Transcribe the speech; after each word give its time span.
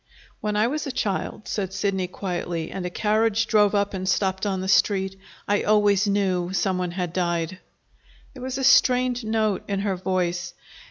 "When 0.39 0.55
I 0.55 0.65
was 0.65 0.87
a 0.87 0.91
child," 0.91 1.47
said 1.47 1.71
Sidney 1.73 2.07
quietly, 2.07 2.71
"and 2.71 2.87
a 2.87 2.89
carriage 2.89 3.45
drove 3.45 3.75
up 3.75 3.93
and 3.93 4.09
stopped 4.09 4.47
on 4.47 4.59
the 4.61 4.67
Street, 4.67 5.15
I 5.47 5.61
always 5.61 6.07
knew 6.07 6.53
some 6.53 6.79
one 6.79 6.89
had 6.89 7.13
died!" 7.13 7.59
There 8.33 8.41
was 8.41 8.57
a 8.57 8.63
strained 8.63 9.23
note 9.23 9.63
in 9.67 9.81
her 9.81 9.95
voice. 9.95 10.55